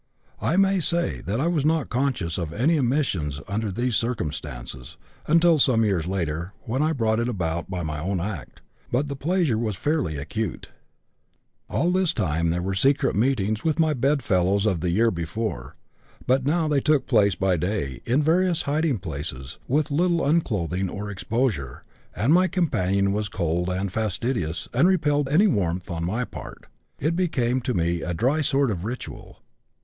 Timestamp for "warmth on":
25.45-26.03